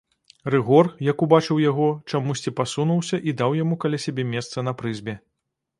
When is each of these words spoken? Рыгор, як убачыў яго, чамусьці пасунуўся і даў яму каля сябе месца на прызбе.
Рыгор, 0.53 0.87
як 1.07 1.17
убачыў 1.25 1.61
яго, 1.65 1.89
чамусьці 2.15 2.55
пасунуўся 2.61 3.21
і 3.31 3.39
даў 3.43 3.51
яму 3.63 3.75
каля 3.87 4.03
сябе 4.09 4.23
месца 4.35 4.57
на 4.69 4.79
прызбе. 4.83 5.19